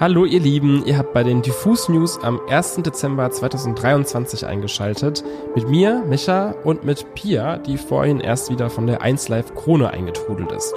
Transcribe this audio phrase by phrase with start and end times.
[0.00, 2.82] Hallo ihr Lieben, ihr habt bei den Diffus News am 1.
[2.82, 5.22] Dezember 2023 eingeschaltet.
[5.54, 9.90] Mit mir, Micha und mit Pia, die vorhin erst wieder von der 1 Live Krone
[9.90, 10.74] eingetrudelt ist.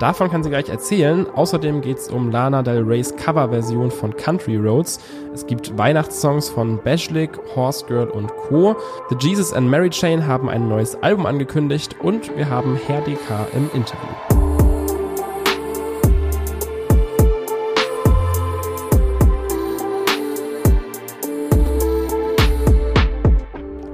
[0.00, 1.26] Davon kann sie gleich erzählen.
[1.34, 5.00] Außerdem geht es um Lana Del Reys Coverversion von Country Roads.
[5.32, 8.76] Es gibt Weihnachtssongs von Bashlik, Horse Girl und Co.
[9.08, 13.46] The Jesus and Mary Chain haben ein neues Album angekündigt und wir haben Herr DK
[13.54, 14.41] im Interview.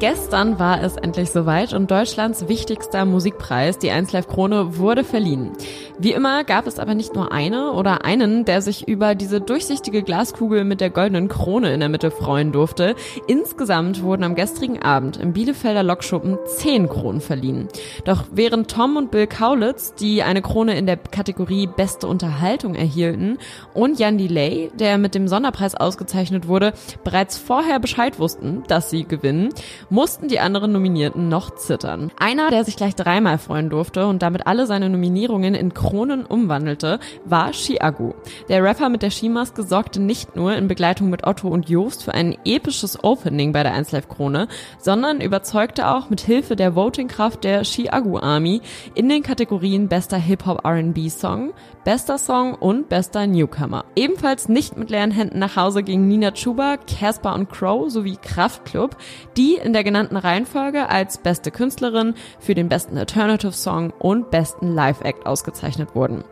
[0.00, 5.50] Gestern war es endlich soweit und Deutschlands wichtigster Musikpreis, die 1 Live Krone, wurde verliehen.
[5.98, 10.04] Wie immer gab es aber nicht nur eine oder einen, der sich über diese durchsichtige
[10.04, 12.94] Glaskugel mit der goldenen Krone in der Mitte freuen durfte.
[13.26, 17.66] Insgesamt wurden am gestrigen Abend im Bielefelder Lokschuppen zehn Kronen verliehen.
[18.04, 23.38] Doch während Tom und Bill Kaulitz, die eine Krone in der Kategorie Beste Unterhaltung erhielten,
[23.74, 26.72] und Jan Delay, der mit dem Sonderpreis ausgezeichnet wurde,
[27.02, 29.48] bereits vorher Bescheid wussten, dass sie gewinnen,
[29.90, 32.10] mussten die anderen Nominierten noch zittern.
[32.18, 37.00] Einer, der sich gleich dreimal freuen durfte und damit alle seine Nominierungen in Kronen umwandelte,
[37.24, 38.14] war Chiago.
[38.48, 42.14] Der Rapper mit der Skimaske sorgte nicht nur in Begleitung mit Otto und Joost für
[42.14, 47.44] ein episches Opening bei der 1 Live Krone, sondern überzeugte auch mit Hilfe der Votingkraft
[47.44, 48.60] der Chiago Army
[48.94, 51.52] in den Kategorien bester Hip-Hop R&B Song,
[51.88, 53.86] bester Song und bester Newcomer.
[53.96, 58.98] Ebenfalls nicht mit leeren Händen nach Hause gingen Nina Chuba, Casper und Crow sowie Kraftklub,
[59.38, 64.74] die in der genannten Reihenfolge als beste Künstlerin für den besten Alternative Song und besten
[64.74, 66.24] Live Act ausgezeichnet wurden.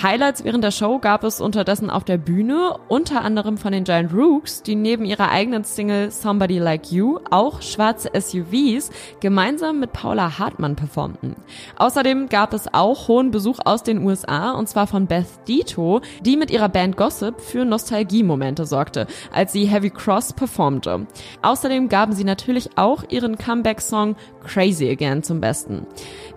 [0.00, 4.12] Highlights während der Show gab es unterdessen auf der Bühne, unter anderem von den Giant
[4.14, 8.90] Rooks, die neben ihrer eigenen Single Somebody Like You auch schwarze SUVs
[9.20, 11.36] gemeinsam mit Paula Hartmann performten.
[11.76, 16.36] Außerdem gab es auch hohen Besuch aus den USA und zwar von Beth Dito, die
[16.36, 21.06] mit ihrer Band Gossip für Nostalgie-Momente sorgte, als sie Heavy Cross performte.
[21.42, 25.86] Außerdem gaben sie natürlich auch ihren Comeback-Song Crazy Again zum Besten.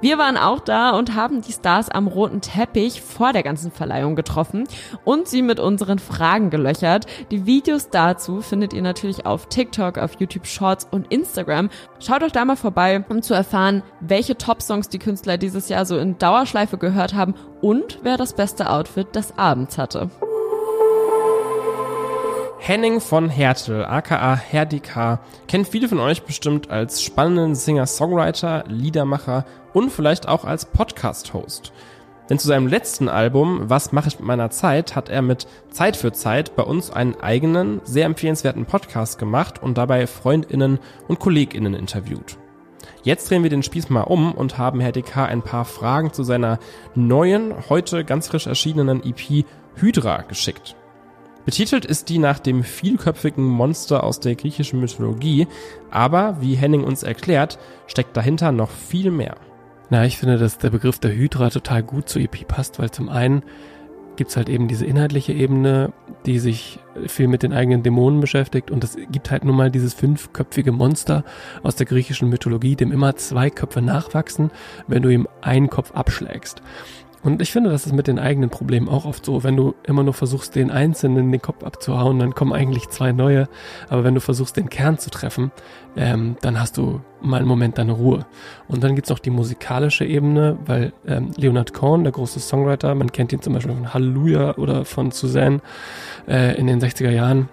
[0.01, 4.17] Wir waren auch da und haben die Stars am roten Teppich vor der ganzen Verleihung
[4.17, 4.65] getroffen
[5.05, 7.05] und sie mit unseren Fragen gelöchert.
[7.31, 11.69] Die Videos dazu findet ihr natürlich auf TikTok, auf YouTube Shorts und Instagram.
[11.99, 15.97] Schaut doch da mal vorbei, um zu erfahren, welche Top-Songs die Künstler dieses Jahr so
[15.97, 20.09] in Dauerschleife gehört haben und wer das beste Outfit des Abends hatte.
[22.67, 29.91] Henning von Hertel, aka Herdika, kennt viele von euch bestimmt als spannenden Singer-Songwriter, Liedermacher und
[29.91, 31.71] vielleicht auch als Podcast-Host.
[32.29, 35.95] Denn zu seinem letzten Album, Was mache ich mit meiner Zeit, hat er mit Zeit
[35.95, 41.75] für Zeit bei uns einen eigenen, sehr empfehlenswerten Podcast gemacht und dabei Freundinnen und Kolleginnen
[41.75, 42.37] interviewt.
[43.03, 46.23] Jetzt drehen wir den Spieß mal um und haben Herr DK ein paar Fragen zu
[46.23, 46.57] seiner
[46.95, 50.75] neuen, heute ganz frisch erschienenen EP Hydra geschickt.
[51.45, 55.47] Betitelt ist die nach dem vielköpfigen Monster aus der griechischen Mythologie,
[55.91, 59.35] aber wie Henning uns erklärt, steckt dahinter noch viel mehr.
[59.89, 63.09] Na, ich finde, dass der Begriff der Hydra total gut zu EP passt, weil zum
[63.09, 63.43] einen
[64.15, 65.91] gibt's halt eben diese inhaltliche Ebene,
[66.25, 69.93] die sich viel mit den eigenen Dämonen beschäftigt und es gibt halt nun mal dieses
[69.93, 71.23] fünfköpfige Monster
[71.63, 74.51] aus der griechischen Mythologie, dem immer zwei Köpfe nachwachsen,
[74.87, 76.61] wenn du ihm einen Kopf abschlägst.
[77.25, 79.43] Und ich finde, das ist mit den eigenen Problemen auch oft so.
[79.43, 83.49] Wenn du immer nur versuchst, den Einzelnen den Kopf abzuhauen, dann kommen eigentlich zwei neue.
[83.89, 85.51] Aber wenn du versuchst, den Kern zu treffen,
[85.97, 88.27] ähm, dann hast du mal einen Moment deine Ruhe.
[88.67, 93.11] Und dann gibt's noch die musikalische Ebene, weil ähm, Leonard Cohen, der große Songwriter, man
[93.11, 95.61] kennt ihn zum Beispiel von Halleluja oder von Suzanne
[96.27, 97.49] äh, in den 60er Jahren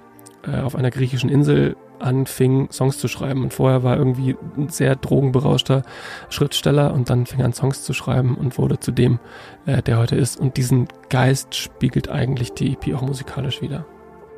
[0.47, 3.43] äh, auf einer griechischen Insel anfing, Songs zu schreiben.
[3.43, 5.83] Und vorher war irgendwie ein sehr drogenberauschter
[6.29, 9.19] Schriftsteller und dann fing er an, Songs zu schreiben und wurde zu dem,
[9.67, 10.39] äh, der heute ist.
[10.39, 13.87] Und diesen Geist spiegelt eigentlich die EP auch musikalisch wieder.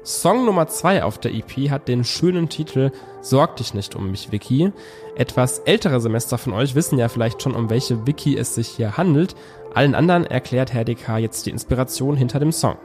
[0.05, 2.91] Song Nummer zwei auf der EP hat den schönen Titel
[3.23, 4.71] Sorg dich nicht um mich, Vicky.
[5.17, 8.99] Etwas ältere Semester von euch wissen ja vielleicht schon, um welche Vicky es sich hier
[8.99, 9.35] handelt.
[9.73, 12.77] Allen anderen erklärt Herr DK jetzt die Inspiration hinter dem Song.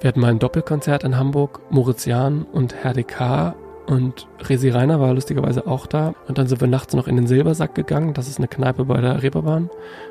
[0.00, 3.54] Wir hatten mal ein Doppelkonzert in Hamburg, Moritz Jahn und Herr DK
[3.86, 6.14] und Resi Reiner war lustigerweise auch da.
[6.26, 8.14] Und dann sind wir nachts noch in den Silbersack gegangen.
[8.14, 9.68] Das ist eine Kneipe bei der Reeperbahn.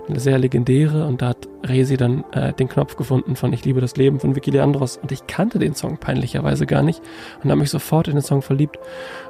[0.08, 1.08] Eine sehr legendäre.
[1.08, 4.36] Und da hat Resi dann äh, den Knopf gefunden von Ich liebe das Leben von
[4.36, 4.98] Vicky Leandros.
[4.98, 7.02] Und ich kannte den Song peinlicherweise gar nicht.
[7.44, 8.78] Und habe mich sofort in den Song verliebt.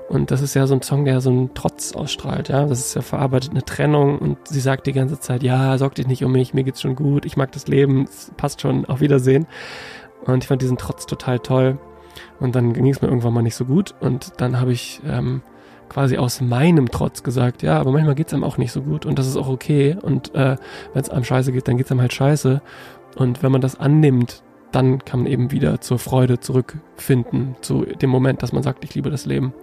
[0.09, 2.49] Und das ist ja so ein Song, der so einen Trotz ausstrahlt.
[2.49, 4.17] Ja, Das ist ja verarbeitet eine Trennung.
[4.19, 6.95] Und sie sagt die ganze Zeit, ja, sorg dich nicht um mich, mir geht's schon
[6.95, 7.25] gut.
[7.25, 8.03] Ich mag das Leben.
[8.09, 8.83] Es passt schon.
[8.85, 9.47] Auf Wiedersehen.
[10.25, 11.77] Und ich fand diesen Trotz total toll.
[12.39, 13.93] Und dann ging es mir irgendwann mal nicht so gut.
[13.99, 15.41] Und dann habe ich ähm,
[15.89, 19.19] quasi aus meinem Trotz gesagt, ja, aber manchmal geht's einem auch nicht so gut und
[19.19, 19.95] das ist auch okay.
[20.01, 20.57] Und äh,
[20.93, 22.61] wenn es einem scheiße geht, dann geht's einem halt scheiße.
[23.15, 28.09] Und wenn man das annimmt, dann kann man eben wieder zur Freude zurückfinden, zu dem
[28.09, 29.53] Moment, dass man sagt, ich liebe das Leben.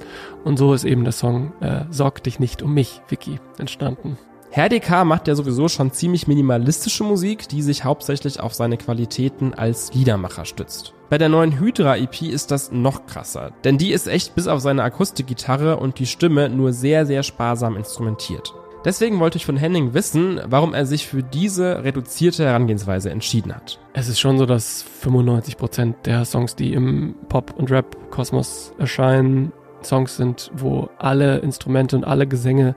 [0.45, 4.17] Und so ist eben der Song äh, Sorg dich nicht um mich, Vicky, entstanden.
[4.53, 9.55] Herr DK macht ja sowieso schon ziemlich minimalistische Musik, die sich hauptsächlich auf seine Qualitäten
[9.55, 10.93] als Liedermacher stützt.
[11.09, 14.59] Bei der neuen Hydra EP ist das noch krasser, denn die ist echt bis auf
[14.59, 18.53] seine Akustikgitarre und die Stimme nur sehr, sehr sparsam instrumentiert.
[18.85, 23.79] Deswegen wollte ich von Henning wissen, warum er sich für diese reduzierte Herangehensweise entschieden hat.
[23.93, 29.53] Es ist schon so, dass 95 Prozent der Songs, die im Pop- und Rap-Kosmos erscheinen,
[29.83, 32.75] Songs sind, wo alle Instrumente und alle Gesänge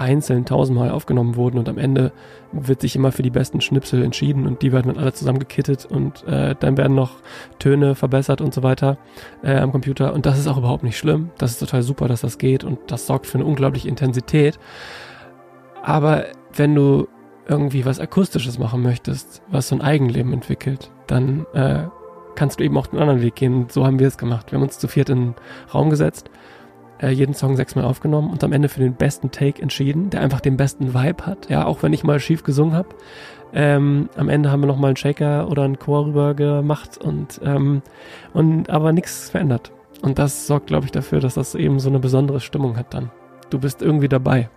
[0.00, 2.12] einzeln tausendmal aufgenommen wurden und am Ende
[2.52, 5.84] wird sich immer für die besten Schnipsel entschieden und die werden dann alle zusammen gekittet
[5.84, 7.18] und äh, dann werden noch
[7.58, 8.96] Töne verbessert und so weiter
[9.42, 11.30] äh, am Computer und das ist auch überhaupt nicht schlimm.
[11.36, 14.58] Das ist total super, dass das geht und das sorgt für eine unglaubliche Intensität.
[15.82, 16.24] Aber
[16.54, 17.06] wenn du
[17.46, 21.84] irgendwie was Akustisches machen möchtest, was so ein Eigenleben entwickelt, dann äh,
[22.36, 23.66] kannst du eben auch den anderen Weg gehen.
[23.68, 24.50] So haben wir es gemacht.
[24.50, 25.34] Wir haben uns zu viert in den
[25.74, 26.30] Raum gesetzt,
[27.00, 30.40] äh, jeden Song sechsmal aufgenommen und am Ende für den besten Take entschieden, der einfach
[30.40, 31.48] den besten Vibe hat.
[31.50, 32.88] Ja, auch wenn ich mal schief gesungen habe.
[33.52, 37.82] Ähm, am Ende haben wir nochmal einen Shaker oder einen Chor rüber gemacht und, ähm,
[38.32, 39.72] und aber nichts verändert.
[40.02, 43.10] Und das sorgt, glaube ich, dafür, dass das eben so eine besondere Stimmung hat dann.
[43.50, 44.48] Du bist irgendwie dabei.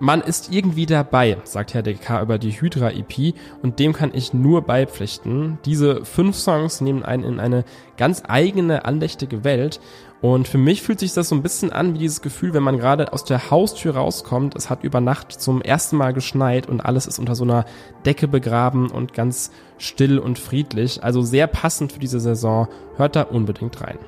[0.00, 4.32] Man ist irgendwie dabei, sagt Herr DK über die Hydra EP und dem kann ich
[4.32, 5.58] nur beipflichten.
[5.64, 7.64] Diese fünf Songs nehmen einen in eine
[7.96, 9.80] ganz eigene, andächtige Welt
[10.20, 12.78] und für mich fühlt sich das so ein bisschen an wie dieses Gefühl, wenn man
[12.78, 17.06] gerade aus der Haustür rauskommt, es hat über Nacht zum ersten Mal geschneit und alles
[17.06, 17.64] ist unter so einer
[18.04, 21.04] Decke begraben und ganz still und friedlich.
[21.04, 22.68] Also sehr passend für diese Saison.
[22.96, 23.98] Hört da unbedingt rein.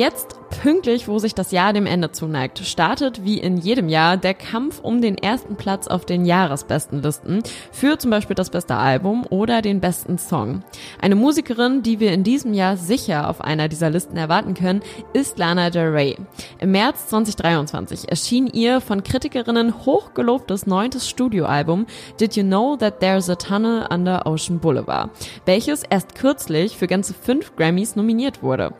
[0.00, 4.34] Jetzt pünktlich, wo sich das Jahr dem Ende zuneigt, startet wie in jedem Jahr der
[4.34, 9.62] Kampf um den ersten Platz auf den Jahresbestenlisten für zum Beispiel das beste Album oder
[9.62, 10.62] den besten Song.
[11.00, 14.82] Eine Musikerin, die wir in diesem Jahr sicher auf einer dieser Listen erwarten können,
[15.12, 16.16] ist Lana Del Rey.
[16.58, 21.86] Im März 2023 erschien ihr von Kritikerinnen hochgelobtes neuntes Studioalbum
[22.18, 25.10] Did You Know That There's a Tunnel Under Ocean Boulevard,
[25.46, 28.72] welches erst kürzlich für ganze fünf Grammys nominiert wurde.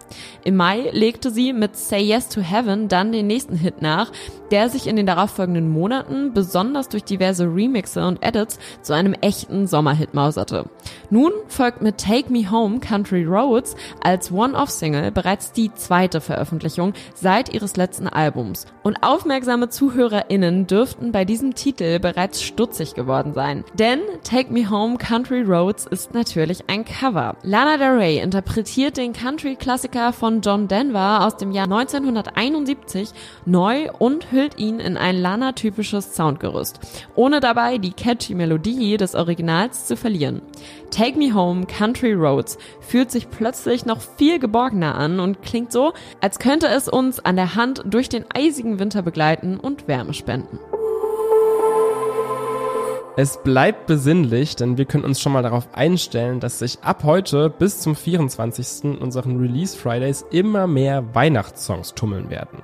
[0.44, 4.12] Im Mai legte sie mit Say Yes to Heaven dann den nächsten Hit nach,
[4.50, 9.66] der sich in den darauffolgenden Monaten besonders durch diverse Remixe und Edits zu einem echten
[9.66, 10.66] Sommerhit mauserte.
[11.10, 17.52] Nun folgt mit Take Me Home Country Roads als One-Off-Single bereits die zweite Veröffentlichung seit
[17.52, 18.66] ihres letzten Albums.
[18.82, 23.64] Und aufmerksame ZuhörerInnen dürften bei diesem Titel bereits stutzig geworden sein.
[23.74, 27.36] Denn Take Me Home Country Roads ist natürlich ein Cover.
[27.42, 33.10] Lana Del Rey interpretiert den Country-Klassiker von John Denver aus dem Jahr 1971
[33.46, 36.80] neu und hüllt ihn in ein Lana-typisches Soundgerüst,
[37.14, 40.42] ohne dabei die catchy Melodie des Originals zu verlieren.
[40.90, 45.92] Take Me Home Country Roads fühlt sich plötzlich noch viel geborgener an und klingt so,
[46.20, 50.58] als könnte es uns an der Hand durch den eisigen Winter begleiten und Wärme spenden.
[53.16, 57.50] Es bleibt besinnlich, denn wir können uns schon mal darauf einstellen, dass sich ab heute
[57.50, 59.00] bis zum 24.
[59.00, 62.62] unseren Release Fridays immer mehr Weihnachtssongs tummeln werden.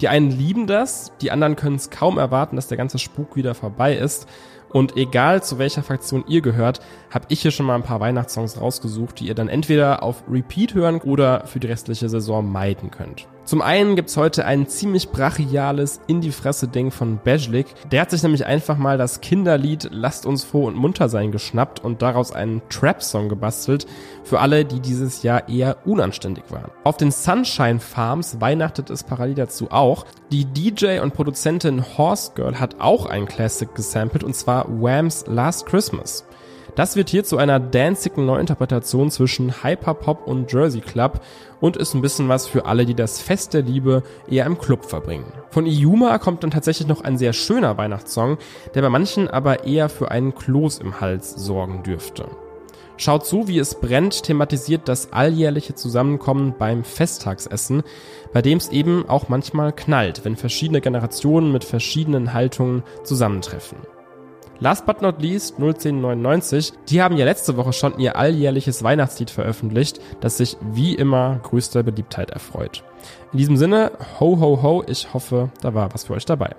[0.00, 3.54] Die einen lieben das, die anderen können es kaum erwarten, dass der ganze Spuk wieder
[3.54, 4.26] vorbei ist.
[4.70, 6.80] Und egal zu welcher Fraktion ihr gehört,
[7.10, 10.72] habe ich hier schon mal ein paar Weihnachtssongs rausgesucht, die ihr dann entweder auf Repeat
[10.72, 13.28] hören oder für die restliche Saison meiden könnt.
[13.44, 17.66] Zum einen gibt's heute ein ziemlich brachiales In-die-Fresse-Ding von Bejlik.
[17.90, 21.80] Der hat sich nämlich einfach mal das Kinderlied Lasst uns froh und munter sein geschnappt
[21.80, 23.86] und daraus einen Trap-Song gebastelt
[24.22, 26.70] für alle, die dieses Jahr eher unanständig waren.
[26.84, 30.06] Auf den Sunshine Farms weihnachtet es parallel dazu auch.
[30.30, 35.66] Die DJ und Produzentin Horse Girl hat auch einen Classic gesampelt und zwar Whams Last
[35.66, 36.24] Christmas.
[36.74, 41.20] Das wird hier zu einer danzigen Neuinterpretation zwischen Hyperpop und Jersey Club
[41.60, 44.86] und ist ein bisschen was für alle, die das Fest der Liebe eher im Club
[44.86, 45.30] verbringen.
[45.50, 48.38] Von Iuma kommt dann tatsächlich noch ein sehr schöner Weihnachtssong,
[48.74, 52.26] der bei manchen aber eher für einen Kloß im Hals sorgen dürfte.
[52.96, 57.82] Schaut zu, wie es brennt, thematisiert das alljährliche Zusammenkommen beim Festtagsessen,
[58.32, 63.78] bei dem es eben auch manchmal knallt, wenn verschiedene Generationen mit verschiedenen Haltungen zusammentreffen.
[64.62, 70.00] Last but not least 01099, die haben ja letzte Woche schon ihr alljährliches Weihnachtslied veröffentlicht,
[70.20, 72.84] das sich wie immer größter Beliebtheit erfreut.
[73.32, 73.90] In diesem Sinne,
[74.20, 76.54] ho ho ho, ich hoffe, da war was für euch dabei.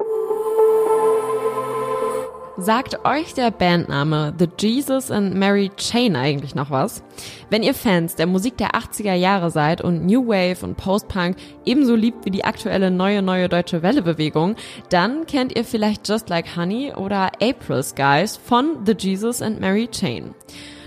[2.58, 7.02] Sagt euch der Bandname The Jesus and Mary Chain eigentlich noch was?
[7.50, 11.96] Wenn ihr Fans der Musik der 80er Jahre seid und New Wave und Post-Punk ebenso
[11.96, 14.56] liebt wie die aktuelle neue neue deutsche Welle-Bewegung,
[14.90, 19.88] dann kennt ihr vielleicht Just Like Honey oder April Skies von The Jesus and Mary
[19.88, 20.36] Chain.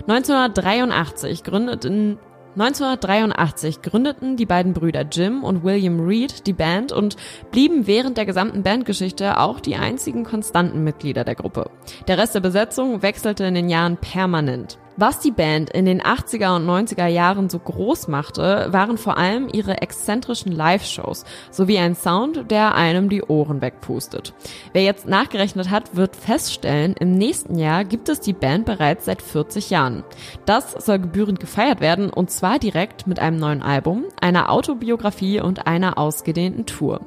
[0.07, 2.17] 1983 gründeten
[2.59, 7.15] 1983 gründeten die beiden Brüder Jim und William Reed die Band und
[7.51, 11.69] blieben während der gesamten Bandgeschichte auch die einzigen konstanten Mitglieder der Gruppe.
[12.07, 14.79] Der Rest der Besetzung wechselte in den Jahren permanent.
[14.99, 19.47] Was die Band in den 80er und 90er Jahren so groß machte, waren vor allem
[19.47, 24.33] ihre exzentrischen Live-Shows sowie ein Sound, der einem die Ohren wegpustet.
[24.73, 29.21] Wer jetzt nachgerechnet hat, wird feststellen, im nächsten Jahr gibt es die Band bereits seit
[29.21, 30.03] 40 Jahren.
[30.47, 35.67] Das soll gebührend gefeiert werden und zwar direkt mit einem neuen Album, einer Autobiografie und
[35.67, 37.01] einer ausgedehnten Tour.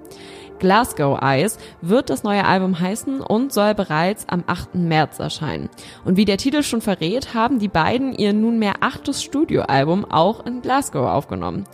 [0.61, 4.76] Glasgow Eyes wird das neue Album heißen und soll bereits am 8.
[4.76, 5.69] März erscheinen.
[6.05, 10.62] Und wie der Titel schon verrät, haben die beiden ihr nunmehr achtes Studioalbum auch in
[10.62, 11.64] Glasgow aufgenommen.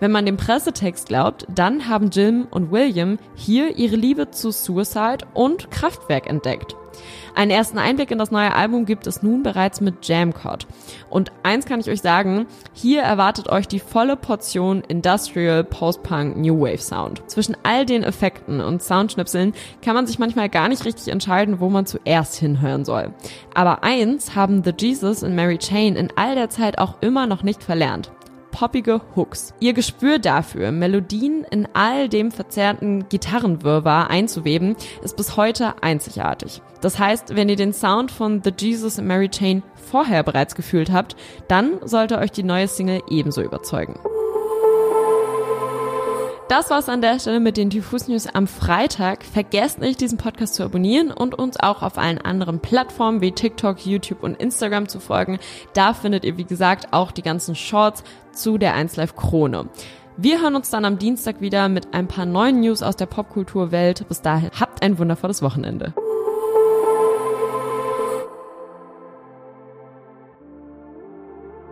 [0.00, 5.26] Wenn man dem Pressetext glaubt, dann haben Jim und William hier ihre Liebe zu Suicide
[5.34, 6.76] und Kraftwerk entdeckt.
[7.34, 10.66] Einen ersten Einblick in das neue Album gibt es nun bereits mit Jamcod.
[11.10, 16.60] Und eins kann ich euch sagen, hier erwartet euch die volle Portion Industrial, Post-Punk, New
[16.60, 17.22] Wave Sound.
[17.26, 21.68] Zwischen all den Effekten und Soundschnipseln kann man sich manchmal gar nicht richtig entscheiden, wo
[21.68, 23.12] man zuerst hinhören soll.
[23.54, 27.42] Aber eins haben The Jesus und Mary Chain in all der Zeit auch immer noch
[27.42, 28.10] nicht verlernt
[28.56, 29.52] poppige Hooks.
[29.60, 36.62] Ihr Gespür dafür, Melodien in all dem verzerrten Gitarrenwirrwarr einzuweben, ist bis heute einzigartig.
[36.80, 40.90] Das heißt, wenn ihr den Sound von The Jesus and Mary Chain vorher bereits gefühlt
[40.90, 41.16] habt,
[41.48, 44.00] dann sollte euch die neue Single ebenso überzeugen.
[46.48, 49.24] Das war's an der Stelle mit den Diffus News am Freitag.
[49.24, 53.84] Vergesst nicht, diesen Podcast zu abonnieren und uns auch auf allen anderen Plattformen wie TikTok,
[53.84, 55.40] YouTube und Instagram zu folgen.
[55.74, 59.68] Da findet ihr, wie gesagt, auch die ganzen Shorts zu der 1Live Krone.
[60.16, 64.06] Wir hören uns dann am Dienstag wieder mit ein paar neuen News aus der Popkulturwelt.
[64.06, 65.94] Bis dahin, habt ein wundervolles Wochenende.